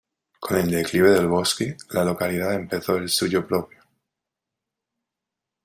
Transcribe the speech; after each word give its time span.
Con 0.39 0.57
el 0.57 0.71
declive 0.71 1.11
del 1.11 1.27
bosque, 1.27 1.77
la 1.91 2.03
localidad 2.03 2.55
empezó 2.55 2.95
el 2.97 3.07
suyo 3.07 3.45
propio. 3.45 3.83